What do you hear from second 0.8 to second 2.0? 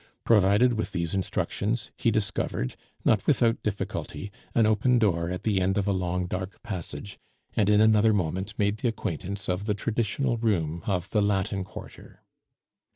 these instructions,